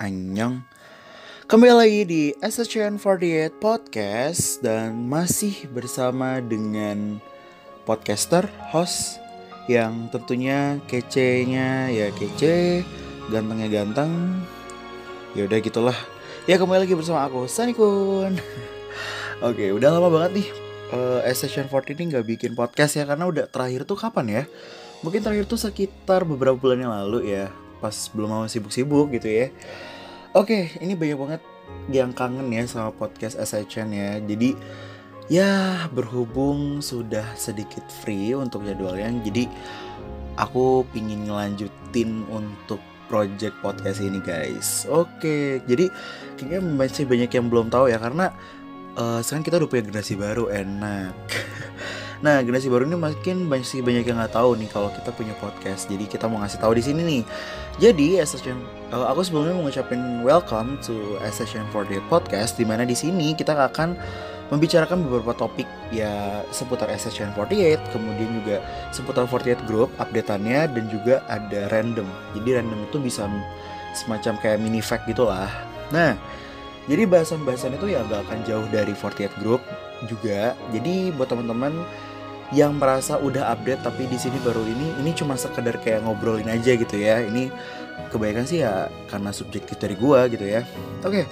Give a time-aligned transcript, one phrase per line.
[0.00, 0.64] Annyeong.
[1.44, 7.20] Kembali lagi di SHN48 Podcast Dan masih bersama dengan
[7.84, 9.20] podcaster, host
[9.68, 12.88] Yang tentunya kece-nya ya kece
[13.28, 14.40] Gantengnya ganteng
[15.36, 15.98] Ya udah gitulah.
[16.48, 18.40] Ya kembali lagi bersama aku, Sunny Kun.
[19.48, 20.48] Oke, udah lama banget nih
[20.96, 24.42] uh, SHN48 ini gak bikin podcast ya Karena udah terakhir tuh kapan ya?
[25.04, 27.52] Mungkin terakhir tuh sekitar beberapa bulan yang lalu ya
[27.82, 29.50] Pas belum mau sibuk-sibuk gitu ya
[30.32, 31.42] Oke, ini banyak banget
[31.92, 34.10] yang kangen ya sama podcast SHN ya.
[34.16, 34.56] Jadi
[35.28, 39.44] ya berhubung sudah sedikit free untuk jadwalnya, jadi
[40.40, 42.80] aku pingin ngelanjutin untuk
[43.12, 44.88] project podcast ini guys.
[44.88, 45.92] Oke, jadi
[46.40, 48.32] kayaknya masih banyak yang belum tahu ya karena
[48.96, 51.12] uh, sekarang kita udah punya generasi baru enak.
[52.22, 55.90] Nah, generasi baru ini makin masih banyak yang nggak tahu nih kalau kita punya podcast.
[55.90, 57.22] Jadi kita mau ngasih tahu di sini nih.
[57.82, 58.54] Jadi SSN,
[58.94, 63.58] uh, aku sebelumnya mau ngucapin welcome to SSN 48 Podcast di mana di sini kita
[63.58, 63.98] akan
[64.54, 68.62] membicarakan beberapa topik ya seputar SSN 48, kemudian juga
[68.94, 72.06] seputar 48 Group, updateannya dan juga ada random.
[72.38, 73.26] Jadi random itu bisa
[73.98, 75.50] semacam kayak mini fact gitulah.
[75.90, 76.14] Nah,
[76.86, 79.58] jadi bahasan-bahasan itu ya gak akan jauh dari 48 Group
[80.06, 80.54] juga.
[80.70, 81.82] Jadi buat teman-teman
[82.52, 86.76] yang merasa udah update tapi di sini baru ini ini cuma sekedar kayak ngobrolin aja
[86.76, 87.48] gitu ya ini
[88.12, 90.64] kebanyakan sih ya karena subjektif dari gua gitu ya
[91.02, 91.24] oke okay.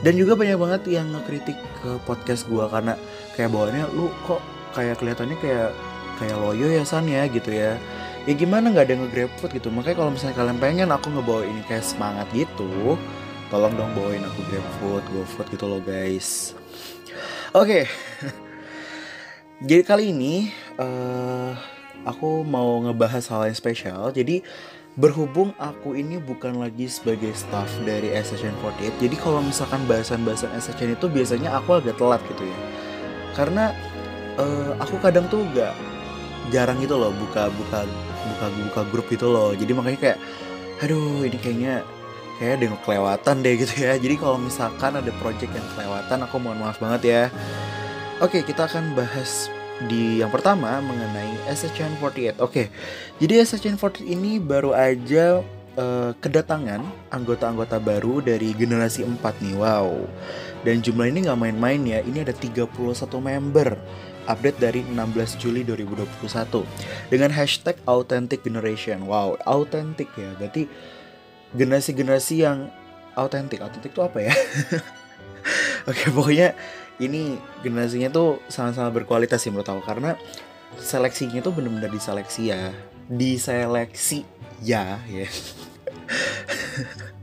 [0.00, 2.96] dan juga banyak banget yang ngekritik ke podcast gua karena
[3.36, 4.40] kayak bawaannya lu kok
[4.72, 5.70] kayak kelihatannya kayak
[6.16, 7.76] kayak loyo ya san ya gitu ya
[8.24, 11.60] ya gimana nggak ada nge food gitu makanya kalau misalnya kalian pengen aku ngebawa ini
[11.68, 12.96] kayak semangat gitu
[13.54, 16.58] tolong dong bawain aku GrabFood, GoFood gitu loh guys.
[17.54, 17.86] Oke.
[17.86, 18.34] Okay.
[19.64, 21.56] Jadi kali ini uh,
[22.04, 24.12] aku mau ngebahas hal yang spesial.
[24.12, 24.44] Jadi
[24.92, 29.00] berhubung aku ini bukan lagi sebagai staff dari SSN48.
[29.00, 32.58] Jadi kalau misalkan bahasan-bahasan SSN itu biasanya aku agak telat gitu ya.
[33.32, 33.72] Karena
[34.36, 35.72] uh, aku kadang tuh gak
[36.52, 37.88] jarang gitu loh buka buka
[38.36, 39.56] buka buka grup itu loh.
[39.56, 40.18] Jadi makanya kayak
[40.84, 41.74] aduh ini kayaknya
[42.36, 43.96] kayak ada yang kelewatan deh gitu ya.
[43.96, 47.24] Jadi kalau misalkan ada project yang kelewatan aku mohon maaf banget ya.
[48.22, 49.50] Oke, kita akan bahas
[49.90, 52.38] di yang pertama mengenai SHN48.
[52.38, 52.70] Oke,
[53.18, 55.42] jadi SHN48 ini baru aja
[55.74, 56.78] uh, kedatangan
[57.10, 59.58] anggota-anggota baru dari generasi 4 nih.
[59.58, 60.06] Wow.
[60.62, 62.06] Dan jumlah ini nggak main-main ya.
[62.06, 62.70] Ini ada 31
[63.18, 63.74] member.
[64.24, 66.64] Update dari 16 Juli 2021
[67.12, 69.04] dengan hashtag Authentic Generation.
[69.10, 70.32] Wow, authentic ya.
[70.38, 70.64] Berarti
[71.52, 72.70] generasi-generasi yang
[73.18, 73.60] autentik.
[73.60, 74.32] Autentik itu apa ya?
[75.90, 76.56] Oke, pokoknya
[77.02, 79.82] ini generasinya tuh sangat-sangat berkualitas sih menurut aku.
[79.82, 80.14] Karena
[80.78, 82.70] seleksinya tuh bener-bener diseleksi ya.
[83.10, 84.24] Diseleksi
[84.62, 85.28] ya ya.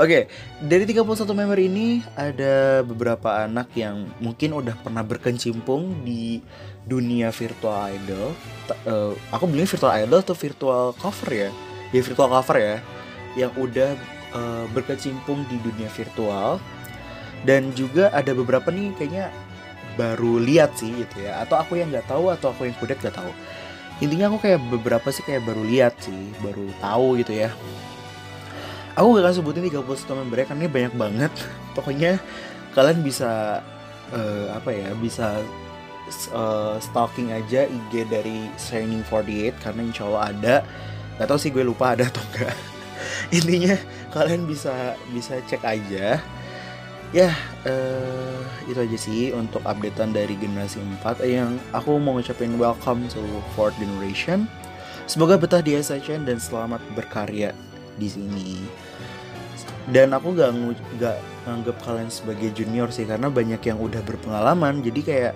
[0.00, 0.32] Oke, okay,
[0.64, 1.04] dari 31
[1.36, 6.40] member ini ada beberapa anak yang mungkin udah pernah berkecimpung di
[6.88, 8.32] dunia virtual idol.
[8.88, 11.50] Uh, aku bilang virtual idol atau virtual cover ya?
[11.92, 12.76] Ya virtual cover ya,
[13.36, 13.92] yang udah
[14.32, 16.56] uh, berkecimpung di dunia virtual
[17.44, 19.32] dan juga ada beberapa nih kayaknya
[19.98, 21.40] baru lihat sih gitu ya.
[21.44, 23.32] Atau aku yang nggak tahu atau aku yang kudet nggak tahu.
[24.00, 27.52] Intinya aku kayak beberapa sih kayak baru lihat sih baru tahu gitu ya.
[28.98, 29.86] Aku gak akan sebutin 31
[30.18, 31.32] membernya karena ini banyak banget.
[31.76, 32.20] Pokoknya
[32.72, 33.60] kalian bisa
[34.12, 35.40] uh, apa ya bisa
[36.32, 40.54] uh, stalking aja IG dari Shining 48 karena insya Allah ada.
[41.20, 42.56] Gak tau sih gue lupa ada atau enggak
[43.36, 43.76] intinya
[44.12, 46.18] kalian bisa bisa cek aja
[47.10, 47.34] ya
[47.66, 48.40] uh,
[48.70, 53.22] itu aja sih untuk updatean dari generasi 4 yang aku mau ngucapin welcome to
[53.58, 54.46] fourth generation.
[55.10, 57.50] Semoga betah di SHN dan selamat berkarya
[57.98, 58.62] di sini.
[59.90, 60.54] Dan aku gak,
[61.02, 61.18] gak
[61.50, 64.86] nganggap kalian sebagai junior sih karena banyak yang udah berpengalaman.
[64.86, 65.34] Jadi kayak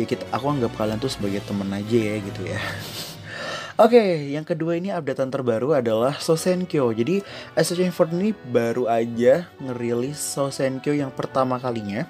[0.00, 2.60] ya kita aku anggap kalian tuh sebagai temen aja ya gitu ya
[3.82, 6.94] Oke, okay, yang kedua ini updatean terbaru adalah Sosenkyo.
[6.94, 7.18] Jadi
[7.58, 12.06] SHN4 ini baru aja ngerilis Sosenkyo yang pertama kalinya.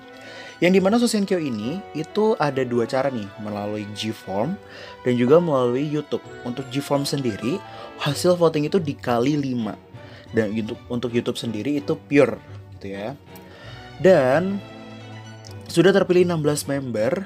[0.60, 4.52] Yang di mana Sosenkyo ini itu ada dua cara nih, melalui G-Form
[5.00, 6.20] dan juga melalui YouTube.
[6.44, 7.56] Untuk G-Form sendiri,
[8.04, 9.72] hasil voting itu dikali 5.
[10.36, 12.36] Dan untuk, untuk YouTube sendiri itu pure
[12.76, 13.16] gitu ya.
[13.96, 14.60] Dan
[15.72, 17.24] sudah terpilih 16 member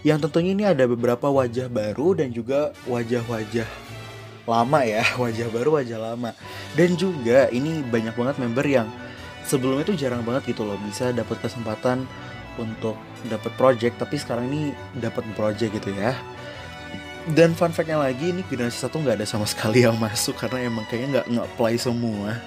[0.00, 3.68] yang tentunya ini ada beberapa wajah baru dan juga wajah-wajah
[4.48, 6.30] lama ya, wajah baru, wajah lama.
[6.72, 8.88] Dan juga ini banyak banget member yang
[9.44, 12.06] sebelumnya tuh jarang banget gitu loh bisa dapat kesempatan
[12.58, 16.16] untuk dapat project tapi sekarang ini dapat project gitu ya.
[17.28, 20.88] Dan fun factnya lagi ini generasi satu nggak ada sama sekali yang masuk karena emang
[20.88, 22.40] kayaknya nggak nggak apply semua.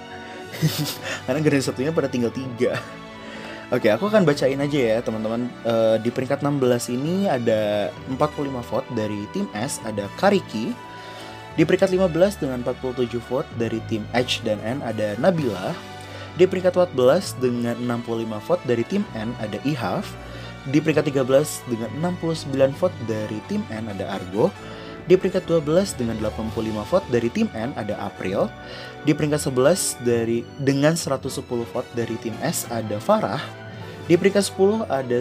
[1.26, 2.78] Karena generasi satunya pada tinggal tiga.
[3.74, 5.50] Oke, aku akan bacain aja ya teman-teman.
[5.66, 10.78] Uh, di peringkat 16 ini ada 45 vote dari tim S, ada Kariki.
[11.58, 15.74] Di peringkat 15 dengan 47 vote dari tim H dan N ada Nabila.
[16.38, 20.06] Di peringkat 14 dengan 65 vote dari tim N ada Ihaf.
[20.70, 24.54] Di peringkat 13 dengan 69 vote dari tim N ada Argo.
[25.10, 28.54] Di peringkat 12 dengan 85 vote dari tim N ada April.
[29.02, 33.63] Di peringkat 11 dari dengan 110 vote dari tim S ada Farah.
[34.04, 35.20] Di peringkat 10 ada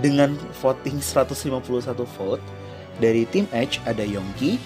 [0.00, 0.32] dengan
[0.64, 1.60] voting 151
[2.16, 2.40] vote
[2.96, 4.56] dari tim H ada Yongki.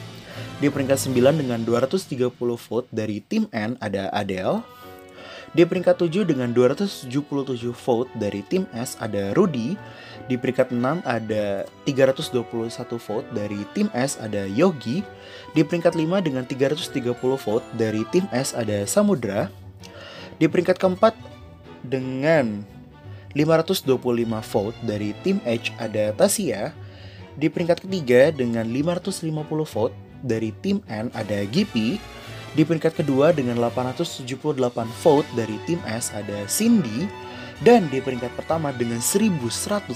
[0.57, 4.63] Di peringkat 9 dengan 230 vote dari tim N ada Adele.
[5.53, 7.11] Di peringkat 7 dengan 277
[7.75, 9.75] vote dari tim S ada Rudy.
[10.31, 15.03] Di peringkat 6 ada 321 vote dari tim S ada Yogi.
[15.59, 19.51] Di peringkat 5 dengan 330 vote dari tim S ada Samudra.
[20.39, 21.19] Di peringkat keempat
[21.83, 22.76] dengan
[23.37, 23.93] 525
[24.41, 26.73] vote dari tim H ada Tasia.
[27.37, 29.37] Di peringkat ketiga dengan 550
[29.69, 29.93] vote
[30.25, 32.01] dari tim N ada Gipi.
[32.57, 34.57] Di peringkat kedua dengan 878
[35.05, 37.05] vote dari tim S ada Cindy.
[37.61, 39.93] Dan di peringkat pertama dengan 1155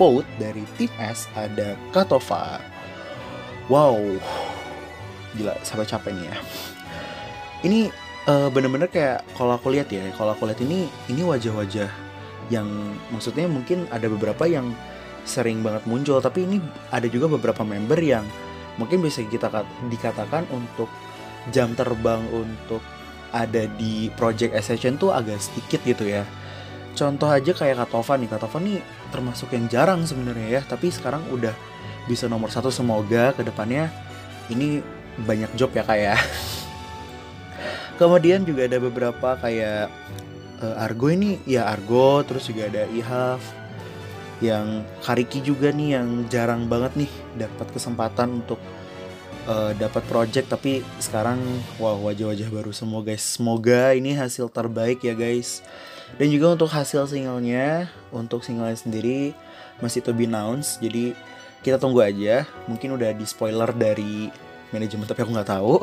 [0.00, 2.60] vote dari tim S ada Katova.
[3.68, 4.00] Wow,
[5.36, 6.36] gila sampai capek nih ya.
[7.68, 7.80] Ini
[8.24, 12.07] uh, bener-bener kayak kalau aku lihat ya, kalau aku lihat ini ini wajah-wajah
[12.48, 12.68] yang
[13.12, 14.72] maksudnya mungkin ada beberapa yang
[15.28, 16.56] sering banget muncul tapi ini
[16.88, 18.24] ada juga beberapa member yang
[18.80, 19.50] mungkin bisa kita
[19.92, 20.88] dikatakan untuk
[21.52, 22.80] jam terbang untuk
[23.28, 26.24] ada di project SHN tuh agak sedikit gitu ya.
[26.96, 28.28] Contoh aja kayak Katova nih.
[28.30, 28.80] Katova nih
[29.12, 31.52] termasuk yang jarang sebenarnya ya tapi sekarang udah
[32.08, 32.72] bisa nomor satu.
[32.72, 33.92] Semoga ke depannya
[34.48, 34.80] ini
[35.28, 36.18] banyak job ya kayak ya.
[38.00, 39.92] kemudian juga ada beberapa kayak
[40.62, 43.40] uh, Argo ini ya Argo terus juga ada Ihaf
[44.38, 48.60] yang Kariki juga nih yang jarang banget nih dapat kesempatan untuk
[49.50, 50.46] uh, dapat project.
[50.52, 51.42] Tapi sekarang
[51.82, 52.70] wow wajah-wajah baru.
[52.70, 55.64] Semua guys semoga ini hasil terbaik ya guys.
[56.16, 59.34] Dan juga untuk hasil singlenya untuk singlenya sendiri
[59.82, 60.78] masih to be announced.
[60.78, 61.18] Jadi
[61.66, 62.46] kita tunggu aja.
[62.70, 64.30] Mungkin udah di spoiler dari
[64.70, 65.82] manajemen tapi aku nggak tahu.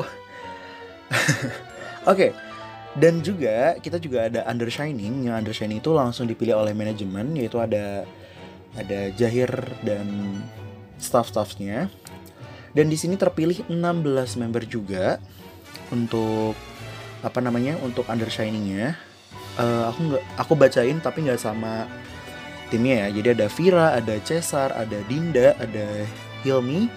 [2.06, 2.30] Oke okay,
[2.96, 7.36] dan juga kita juga ada under shining yang under shining itu langsung dipilih oleh manajemen
[7.36, 8.08] yaitu ada
[8.76, 9.48] ada Jahir
[9.84, 10.40] dan
[11.00, 11.88] staff-staffnya.
[12.76, 15.16] Dan di sini terpilih 16 member juga
[15.88, 16.52] untuk
[17.24, 18.96] apa namanya untuk under shiningnya.
[19.56, 21.88] Uh, aku nggak aku bacain tapi nggak sama
[22.68, 23.20] timnya ya.
[23.20, 26.04] Jadi ada Vira, ada Cesar, ada Dinda, ada
[26.44, 26.92] Hilmi,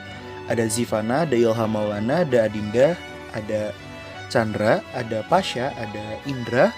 [0.51, 2.99] ada Zivana, ada Ilham Maulana, ada Adinda,
[3.31, 3.71] ada
[4.29, 6.69] Chandra, ada Pasha, ada Indra,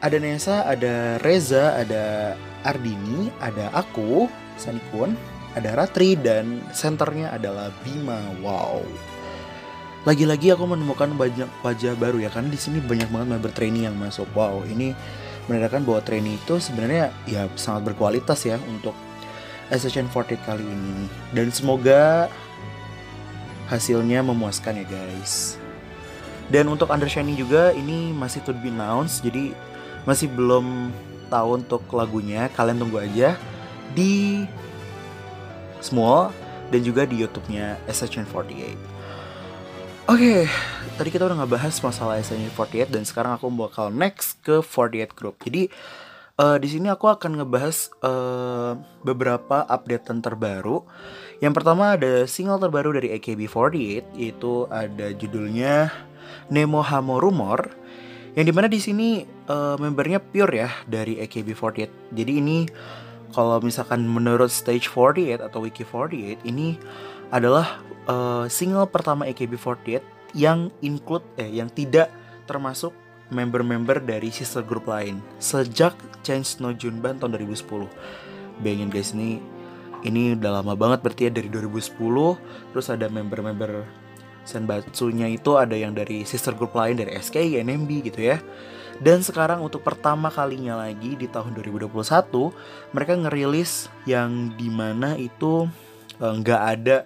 [0.00, 2.34] ada Nesa, ada Reza, ada
[2.64, 4.26] Ardini, ada aku,
[4.56, 5.16] Sanikun,
[5.52, 8.20] ada Ratri, dan senternya adalah Bima.
[8.40, 8.80] Wow.
[10.04, 13.96] Lagi-lagi aku menemukan banyak wajah baru ya, karena di sini banyak banget member trainee yang
[13.96, 14.28] masuk.
[14.36, 14.92] Wow, ini
[15.48, 18.92] menandakan bahwa trainee itu sebenarnya ya sangat berkualitas ya untuk
[19.72, 21.08] SSN 40 kali ini.
[21.32, 22.28] Dan semoga
[23.72, 25.63] hasilnya memuaskan ya guys.
[26.52, 29.56] Dan untuk Undershining juga ini masih to be announced, jadi
[30.04, 30.92] masih belum
[31.32, 32.52] tahu untuk lagunya.
[32.52, 33.36] Kalian tunggu aja
[33.96, 34.44] di
[35.84, 36.32] Small
[36.72, 38.76] dan juga di YouTube-nya SHN48.
[40.04, 40.40] Oke, okay,
[41.00, 45.40] tadi kita udah ngebahas masalah SHN48 dan sekarang aku bakal next ke 48 Group.
[45.44, 45.72] Jadi
[46.40, 50.84] uh, di sini aku akan ngebahas uh, beberapa update terbaru.
[51.40, 55.92] Yang pertama ada single terbaru dari AKB48 yaitu ada judulnya
[56.52, 57.84] Nemo Hamo Rumor
[58.34, 62.10] yang di mana di sini uh, membernya pure ya dari AKB48.
[62.10, 62.66] Jadi ini
[63.30, 66.78] kalau misalkan menurut Stage 48 atau Wiki 48 ini
[67.30, 70.02] adalah uh, single pertama AKB48
[70.34, 72.10] yang include eh yang tidak
[72.50, 72.90] termasuk
[73.30, 75.94] member-member dari sister group lain sejak
[76.26, 77.86] Change No Junban tahun 2010.
[78.62, 79.38] Bayangin guys ini
[80.04, 81.96] ini udah lama banget berarti ya dari 2010
[82.74, 84.03] terus ada member-member
[84.44, 88.38] Senbatsunya itu ada yang dari sister group lain dari SKI, NMB gitu ya.
[89.02, 91.90] Dan sekarang untuk pertama kalinya lagi di tahun 2021
[92.94, 95.66] mereka ngerilis yang di mana itu
[96.22, 96.98] eh, nggak uh, ada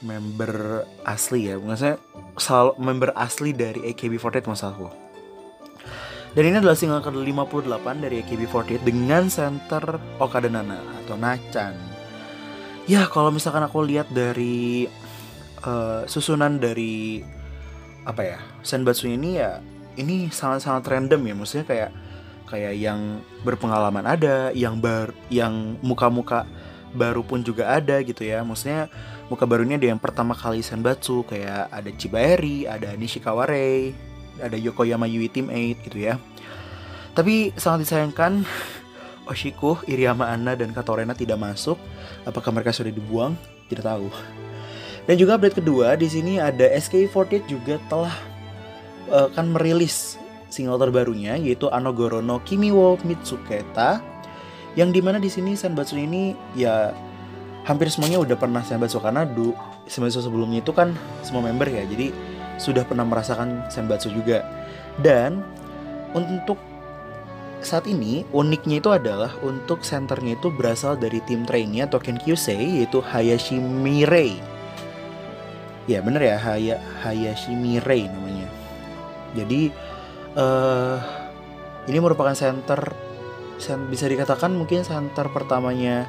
[0.00, 1.96] member asli ya, maksudnya
[2.36, 4.88] selalu member asli dari AKB48 masalahku.
[6.36, 11.72] Dan ini adalah single ke-58 dari AKB48 dengan center Okada Nana atau Nacan.
[12.84, 14.84] Ya kalau misalkan aku lihat dari
[15.66, 17.20] uh, susunan dari
[18.06, 19.58] apa ya Senbatsu ini ya
[19.98, 21.90] ini sangat-sangat random ya maksudnya kayak
[22.46, 26.46] kayak yang berpengalaman ada yang bar yang muka-muka
[26.94, 28.86] baru pun juga ada gitu ya maksudnya
[29.26, 33.90] muka barunya ada yang pertama kali Senbatsu kayak ada Chibaeri ada Nishikawa Rei
[34.38, 36.22] ada Yokoyama Yui Team 8 gitu ya
[37.16, 38.46] tapi sangat disayangkan
[39.30, 41.74] Oshiko, Iriyama Anna, dan Katorena tidak masuk.
[42.22, 43.34] Apakah mereka sudah dibuang?
[43.66, 44.06] Tidak tahu.
[45.06, 48.14] Dan juga update kedua, di sini ada SK48 juga telah
[49.10, 50.18] uh, kan merilis
[50.50, 54.02] single terbarunya yaitu Anogoro no Kimi wo Mitsuketa
[54.78, 56.94] yang di mana di sini Senbatsu ini ya
[57.66, 59.52] hampir semuanya udah pernah Senbatsu karena du
[59.90, 60.94] Senbatsu sebelumnya itu kan
[61.26, 62.14] semua member ya jadi
[62.56, 64.46] sudah pernah merasakan Senbatsu juga
[65.02, 65.42] dan
[66.16, 66.56] untuk
[67.60, 73.02] saat ini uniknya itu adalah untuk senternya itu berasal dari tim trainnya Token Kyusei yaitu
[73.02, 74.55] Hayashi Mirei.
[75.86, 78.50] Ya bener ya Haya, Hayashi Mirei namanya.
[79.38, 79.70] Jadi
[80.34, 80.98] uh,
[81.86, 82.90] ini merupakan center
[83.88, 86.04] bisa dikatakan mungkin center pertamanya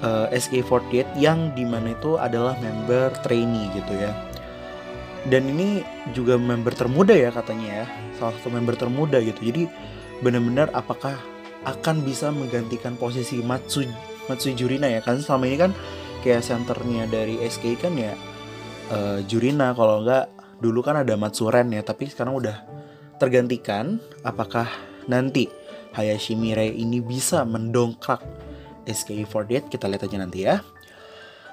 [0.00, 4.14] uh, eh, SK48 yang di mana itu adalah member trainee gitu ya.
[5.28, 5.84] Dan ini
[6.16, 7.86] juga member termuda ya katanya ya,
[8.16, 9.52] salah satu member termuda gitu.
[9.52, 9.68] Jadi
[10.24, 11.18] benar-benar apakah
[11.68, 13.84] akan bisa menggantikan posisi Matsu
[14.32, 15.72] Matsu Jurina ya kan selama ini kan
[16.24, 18.16] kayak senternya dari SK kan ya
[18.90, 20.28] uh, Jurina kalau enggak
[20.60, 22.60] dulu kan ada Matsuren ya tapi sekarang udah
[23.16, 24.68] tergantikan apakah
[25.08, 25.48] nanti
[25.96, 28.20] Hayashi Mirei ini bisa mendongkrak
[28.84, 30.60] SK48 kita lihat aja nanti ya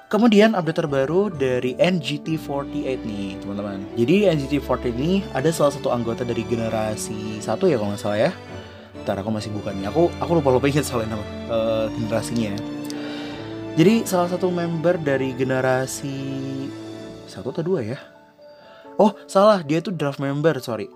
[0.08, 3.84] Kemudian update terbaru dari NGT48 nih teman-teman.
[3.92, 8.30] Jadi NGT48 ini ada salah satu anggota dari generasi satu ya kalau nggak salah ya
[8.96, 9.92] Bentar aku masih bukan nih.
[9.92, 12.56] Aku aku lupa lupa ingat soalnya nama uh, generasinya.
[13.76, 16.16] Jadi salah satu member dari generasi
[17.28, 17.98] satu atau dua ya?
[18.98, 20.90] Oh salah dia itu draft member sorry.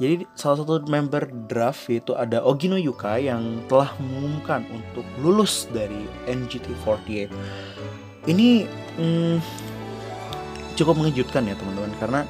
[0.00, 6.08] Jadi salah satu member draft itu ada Ogino Yuka yang telah mengumumkan untuk lulus dari
[6.24, 7.28] NGT48.
[8.24, 8.48] Ini
[8.96, 9.36] hmm,
[10.80, 12.20] cukup mengejutkan ya teman-teman karena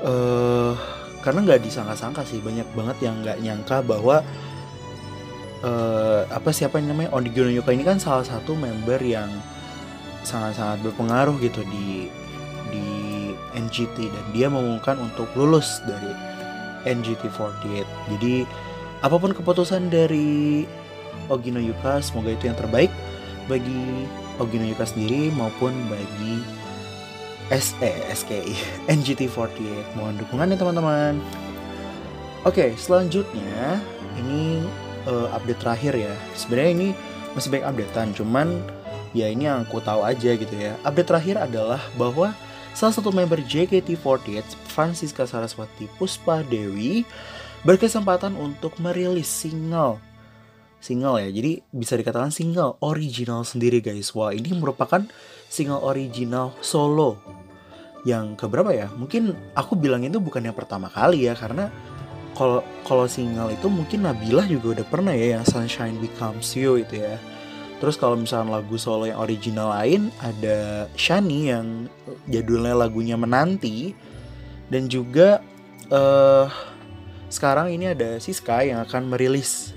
[0.00, 0.72] uh,
[1.20, 4.24] karena nggak disangka-sangka sih banyak banget yang nggak nyangka bahwa
[5.60, 9.28] uh, apa siapa yang namanya Oniguro Yuka ini kan salah satu member yang
[10.24, 12.08] sangat-sangat berpengaruh gitu di
[13.56, 16.12] NGT dan dia mengumumkan untuk lulus dari
[16.86, 18.48] NGT48 jadi
[19.00, 20.64] apa pun keputusan dari
[21.32, 22.92] Ogino Yuka semoga itu yang terbaik
[23.48, 26.40] bagi Ogino Yuka sendiri maupun bagi
[27.50, 28.54] SE SKI
[28.86, 31.18] NGT48 mohon dukungannya teman-teman.
[32.46, 33.82] Oke selanjutnya
[34.14, 34.62] ini
[35.10, 36.14] uh, update terakhir ya.
[36.38, 36.88] Sebenarnya ini
[37.34, 38.48] masih banyak updatean cuman
[39.10, 40.78] ya ini yang aku tahu aja gitu ya.
[40.86, 42.30] Update terakhir adalah bahwa
[42.72, 47.04] salah satu member JKT48 Francisca Saraswati Puspa Dewi
[47.66, 50.00] berkesempatan untuk merilis single.
[50.80, 54.16] Single ya jadi bisa dikatakan single original sendiri guys.
[54.16, 55.04] Wah ini merupakan
[55.52, 57.20] single original solo
[58.08, 58.88] yang keberapa ya?
[58.88, 61.68] Mungkin aku bilang itu bukan yang pertama kali ya karena
[62.32, 67.04] kalau kalau single itu mungkin Nabila juga udah pernah ya yang Sunshine Becomes You itu
[67.04, 67.20] ya
[67.80, 71.88] terus kalau misalnya lagu solo yang original lain ada Shani yang
[72.28, 73.96] jadulnya lagunya menanti.
[74.70, 75.42] Dan juga
[75.90, 76.46] uh,
[77.26, 79.74] sekarang ini ada Siska yang akan merilis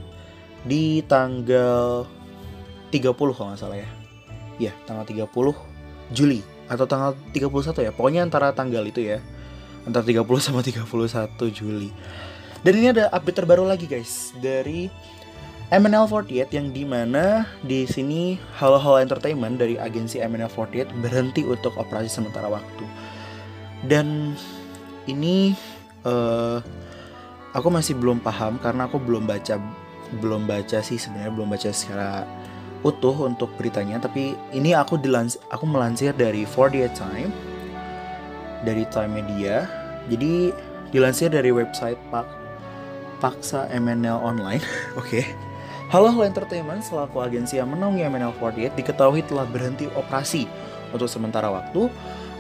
[0.62, 2.06] di tanggal
[2.94, 3.90] 30 kalau nggak salah ya.
[4.62, 5.34] Ya tanggal 30
[6.14, 7.92] Juli atau tanggal 31 ya.
[7.96, 9.18] Pokoknya antara tanggal itu ya.
[9.90, 10.86] Antara 30 sama 31
[11.50, 11.90] Juli.
[12.64, 14.88] Dan ini ada update terbaru lagi guys dari
[15.74, 22.14] MNL48 yang di mana di sini Halo Halo Entertainment dari agensi MNL48 berhenti untuk operasi
[22.14, 22.86] sementara waktu.
[23.82, 24.38] Dan
[25.10, 25.58] ini
[26.06, 26.62] uh,
[27.58, 29.58] aku masih belum paham karena aku belum baca
[30.22, 32.22] belum baca sih sebenarnya belum baca secara
[32.86, 33.98] utuh untuk beritanya.
[33.98, 37.34] Tapi ini aku dilans aku melansir dari 48 Time
[38.62, 39.66] dari Time Media.
[40.06, 40.54] Jadi
[40.94, 42.30] dilansir dari website Pak
[43.18, 44.62] Paksa MNL Online
[45.02, 45.10] oke.
[45.10, 45.53] okay.
[45.94, 50.50] Halo Halo Entertainment selaku agensi yang menaungi MNL48 diketahui telah berhenti operasi
[50.90, 51.86] untuk sementara waktu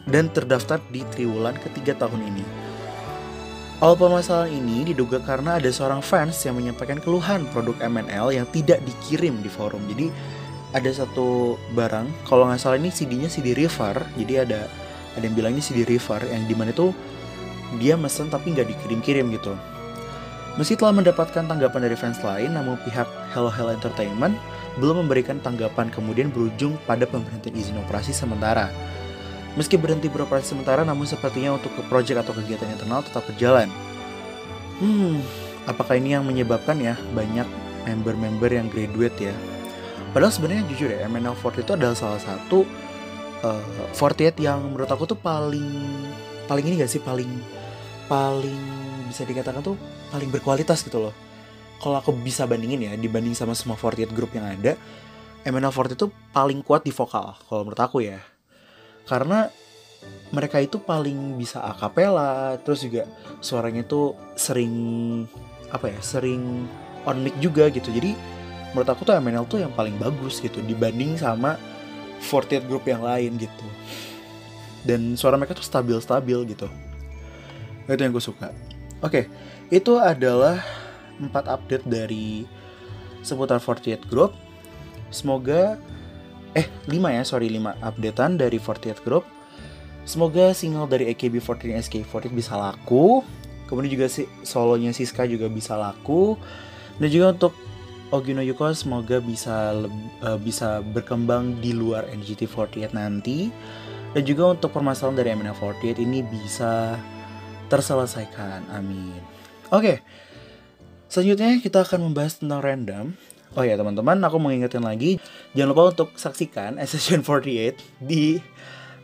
[0.07, 2.69] dan terdaftar di triwulan ketiga tahun ini.
[3.79, 8.83] Awal permasalahan ini diduga karena ada seorang fans yang menyampaikan keluhan produk MNL yang tidak
[8.83, 9.79] dikirim di forum.
[9.91, 10.11] Jadi
[10.69, 14.69] ada satu barang, kalau nggak salah ini CD-nya CD River, jadi ada
[15.17, 16.93] ada yang bilang ini CD River yang di mana itu
[17.81, 19.57] dia mesen tapi nggak dikirim-kirim gitu.
[20.57, 24.37] Meski telah mendapatkan tanggapan dari fans lain, namun pihak Hello Hello Entertainment
[24.77, 28.69] belum memberikan tanggapan kemudian berujung pada pemberhentian izin operasi sementara.
[29.57, 33.67] Meski berhenti beroperasi sementara, namun sepertinya untuk ke project atau kegiatan internal tetap berjalan.
[34.77, 35.19] Hmm,
[35.65, 37.49] apakah ini yang menyebabkan ya banyak
[37.89, 39.35] member-member yang graduate ya?
[40.09, 42.65] Padahal sebenarnya jujur ya, MNL40 itu adalah salah satu
[43.45, 43.61] uh,
[43.93, 45.69] eh, 48 yang menurut aku tuh paling
[46.49, 47.29] paling ini gak sih paling
[48.09, 48.57] paling
[49.05, 49.77] bisa dikatakan tuh
[50.09, 51.15] paling berkualitas gitu loh.
[51.79, 54.75] Kalau aku bisa bandingin ya dibanding sama semua 48 grup yang ada
[55.47, 58.19] MNL48 itu paling kuat di vokal kalau menurut aku ya.
[59.05, 59.47] Karena
[60.33, 63.05] mereka itu paling bisa akapela terus juga
[63.41, 64.73] suaranya tuh sering
[65.69, 66.67] apa ya sering
[67.05, 67.89] on mic juga gitu.
[67.93, 68.38] Jadi
[68.71, 71.57] menurut aku tuh MNL tuh yang paling bagus gitu dibanding sama
[72.21, 73.67] 48 grup yang lain gitu.
[74.83, 76.67] Dan suara mereka tuh stabil-stabil gitu.
[77.89, 78.53] Itu yang gue suka.
[78.99, 79.27] Oke
[79.69, 80.61] itu adalah
[81.21, 82.45] empat update dari
[83.21, 84.33] seputar 48 group.
[85.13, 85.77] Semoga
[86.57, 89.25] eh 5 ya sorry 5 updatean dari 48 group.
[90.09, 93.21] Semoga single dari AKB48 dan SK48 bisa laku.
[93.69, 96.33] Kemudian juga si solonya Siska juga bisa laku.
[96.97, 97.53] Dan juga untuk
[98.09, 99.77] Ogino Yuko semoga bisa
[100.25, 103.53] uh, bisa berkembang di luar NGT48 nanti
[104.17, 106.97] dan juga untuk permasalahan dari MNF48 ini bisa
[107.69, 108.65] terselesaikan.
[108.73, 109.13] Amin.
[109.69, 109.77] Oke.
[109.77, 109.97] Okay.
[111.09, 113.05] Selanjutnya kita akan membahas tentang random.
[113.57, 115.17] Oh ya teman-teman, aku mengingatkan lagi
[115.57, 118.37] jangan lupa untuk saksikan Session 48 di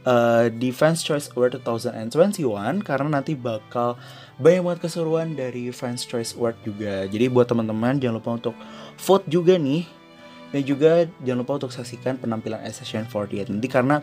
[0.06, 3.98] uh, Defense Choice Award 2021 karena nanti bakal
[4.36, 7.08] banyak banget keseruan dari Fans Choice Award juga.
[7.08, 8.56] Jadi buat teman-teman jangan lupa untuk
[9.00, 9.88] vote juga nih.
[10.52, 14.00] Dan juga jangan lupa untuk saksikan penampilan Session 48 nanti karena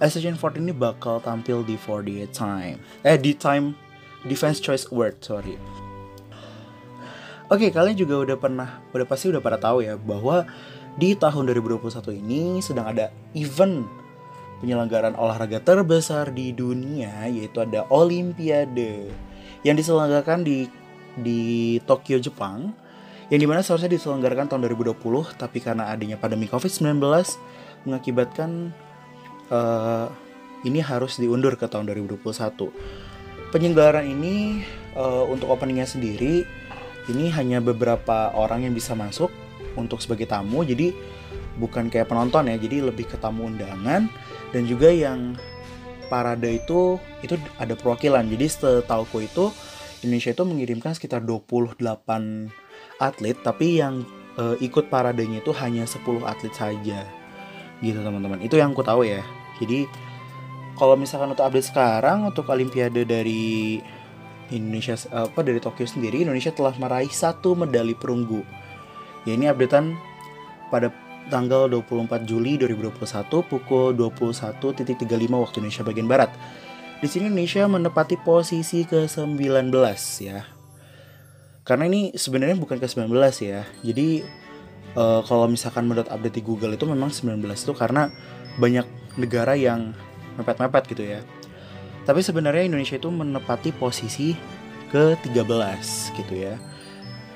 [0.00, 2.78] Session 48 ini bakal tampil di 48 time.
[3.04, 3.76] Eh di time
[4.24, 5.56] Defense Choice Award sorry.
[7.48, 10.44] Oke, kalian juga udah pernah, udah pasti udah pada tahu ya bahwa
[11.00, 13.88] di tahun 2021 ini sedang ada event
[14.60, 19.08] penyelenggaraan olahraga terbesar di dunia yaitu ada Olimpiade
[19.66, 20.68] yang diselenggarakan di
[21.18, 22.70] di Tokyo, Jepang
[23.28, 26.96] yang di mana seharusnya diselenggarakan tahun 2020 tapi karena adanya pandemi COVID-19
[27.84, 28.72] mengakibatkan
[29.52, 30.08] uh,
[30.64, 32.24] ini harus diundur ke tahun 2021.
[33.52, 34.64] Penyelenggaraan ini
[34.96, 36.44] uh, untuk openingnya sendiri
[37.08, 39.32] ini hanya beberapa orang yang bisa masuk
[39.76, 40.92] untuk sebagai tamu jadi
[41.56, 44.06] bukan kayak penonton ya jadi lebih ke tamu undangan
[44.52, 45.34] dan juga yang
[46.08, 48.26] parade itu itu ada perwakilan.
[48.26, 49.52] Jadi setahuku itu
[50.02, 51.80] Indonesia itu mengirimkan sekitar 28
[52.98, 54.02] atlet tapi yang
[54.40, 57.04] uh, ikut paradenya itu hanya 10 atlet saja.
[57.78, 58.42] Gitu teman-teman.
[58.42, 59.22] Itu yang aku tahu ya.
[59.62, 59.86] Jadi
[60.78, 63.82] kalau misalkan untuk update sekarang untuk olimpiade dari
[64.54, 68.40] Indonesia apa dari Tokyo sendiri Indonesia telah meraih satu medali perunggu.
[69.26, 69.98] Ya ini updatean
[70.70, 70.88] pada
[71.28, 74.98] tanggal 24 Juli 2021 pukul 21.35
[75.30, 76.30] waktu Indonesia bagian barat.
[76.98, 79.70] Di sini Indonesia menepati posisi ke-19
[80.24, 80.42] ya.
[81.62, 83.12] Karena ini sebenarnya bukan ke 19
[83.44, 83.62] ya.
[83.84, 84.24] Jadi
[84.96, 88.10] uh, kalau misalkan menurut update di Google itu memang 19 itu karena
[88.58, 88.88] banyak
[89.20, 89.94] negara yang
[90.40, 91.20] mepet-mepet gitu ya.
[92.08, 94.32] Tapi sebenarnya Indonesia itu menepati posisi
[94.88, 95.44] ke 13
[96.16, 96.56] gitu ya.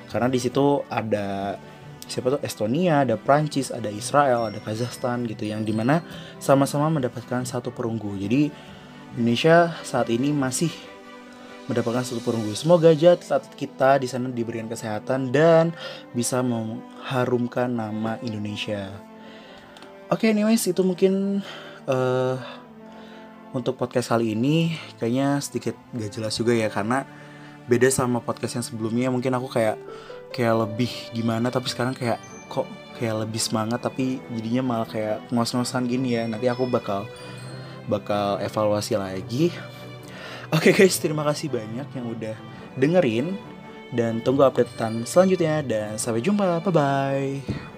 [0.08, 1.60] Karena di situ ada
[2.12, 6.04] siapa tuh Estonia, ada Prancis, ada Israel, ada Kazakhstan gitu yang di mana
[6.36, 8.12] sama-sama mendapatkan satu perunggu.
[8.20, 8.52] Jadi
[9.16, 10.68] Indonesia saat ini masih
[11.72, 12.52] mendapatkan satu perunggu.
[12.52, 15.72] Semoga aja saat kita di sana diberikan kesehatan dan
[16.12, 18.92] bisa mengharumkan nama Indonesia.
[20.12, 21.40] Oke, okay, anyways itu mungkin
[21.88, 22.36] uh,
[23.56, 27.04] untuk podcast kali ini kayaknya sedikit gak jelas juga ya karena
[27.68, 29.78] beda sama podcast yang sebelumnya mungkin aku kayak
[30.32, 32.18] kayak lebih gimana tapi sekarang kayak
[32.48, 32.66] kok
[32.96, 36.24] kayak lebih semangat tapi jadinya malah kayak ngos-ngosan gini ya.
[36.26, 37.06] Nanti aku bakal
[37.86, 39.52] bakal evaluasi lagi.
[40.52, 42.36] Oke guys terima kasih banyak yang udah
[42.76, 43.36] dengerin
[43.92, 46.60] dan tunggu updatean selanjutnya dan sampai jumpa.
[46.64, 47.70] Bye bye